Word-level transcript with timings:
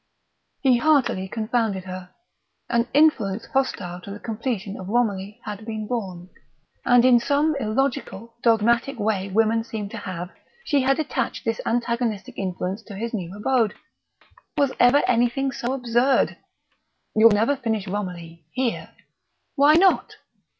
He 0.61 0.77
heartily 0.77 1.27
confounded 1.27 1.83
her. 1.83 2.15
An 2.71 2.87
influence 2.91 3.45
hostile 3.53 4.01
to 4.01 4.09
the 4.09 4.19
completion 4.19 4.75
of 4.79 4.87
Romilly 4.89 5.39
had 5.43 5.63
been 5.63 5.85
born. 5.85 6.29
And 6.83 7.05
in 7.05 7.19
some 7.19 7.55
illogical, 7.59 8.33
dogmatic 8.41 8.97
way 8.97 9.29
women 9.29 9.63
seem 9.63 9.89
to 9.89 9.97
have, 9.99 10.31
she 10.65 10.81
had 10.81 10.97
attached 10.97 11.45
this 11.45 11.61
antagonistic 11.67 12.35
influence 12.35 12.81
to 12.85 12.95
his 12.95 13.13
new 13.13 13.37
abode. 13.37 13.75
Was 14.57 14.71
ever 14.79 15.03
anything 15.05 15.51
so 15.51 15.71
absurd! 15.73 16.35
"You'll 17.15 17.29
never 17.29 17.55
finish 17.55 17.87
Romilly 17.87 18.47
here."... 18.53 18.89
Why 19.53 19.73
not? 19.75 20.15